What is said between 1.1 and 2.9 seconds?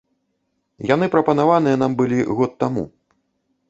прапанаваныя нам былі год таму.